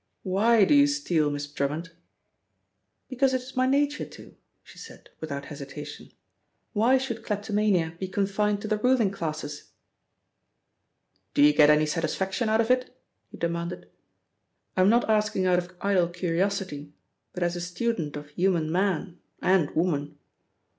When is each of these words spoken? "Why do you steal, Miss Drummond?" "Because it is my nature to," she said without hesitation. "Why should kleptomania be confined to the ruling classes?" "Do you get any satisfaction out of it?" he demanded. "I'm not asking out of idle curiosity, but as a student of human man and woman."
"Why 0.23 0.65
do 0.65 0.73
you 0.73 0.87
steal, 0.87 1.29
Miss 1.29 1.45
Drummond?" 1.45 1.91
"Because 3.07 3.35
it 3.35 3.41
is 3.43 3.55
my 3.55 3.67
nature 3.67 4.03
to," 4.03 4.35
she 4.63 4.79
said 4.79 5.09
without 5.19 5.45
hesitation. 5.45 6.11
"Why 6.73 6.97
should 6.97 7.23
kleptomania 7.23 7.93
be 7.99 8.07
confined 8.07 8.63
to 8.63 8.67
the 8.67 8.79
ruling 8.79 9.11
classes?" 9.11 9.69
"Do 11.35 11.43
you 11.43 11.53
get 11.53 11.69
any 11.69 11.85
satisfaction 11.85 12.49
out 12.49 12.61
of 12.61 12.71
it?" 12.71 12.97
he 13.29 13.37
demanded. 13.37 13.91
"I'm 14.75 14.89
not 14.89 15.07
asking 15.07 15.45
out 15.45 15.59
of 15.59 15.75
idle 15.81 16.07
curiosity, 16.07 16.93
but 17.31 17.43
as 17.43 17.55
a 17.55 17.61
student 17.61 18.15
of 18.15 18.29
human 18.31 18.71
man 18.71 19.19
and 19.39 19.69
woman." 19.75 20.17